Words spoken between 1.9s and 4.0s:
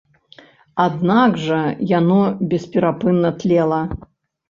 яно бесперапынна тлела.